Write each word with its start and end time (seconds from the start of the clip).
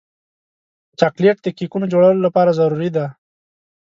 چاکلېټ 0.99 1.37
د 1.43 1.47
کیکونو 1.57 1.85
جوړولو 1.93 2.19
لپاره 2.27 2.55
ضروري 2.59 2.89
دی. 2.95 3.05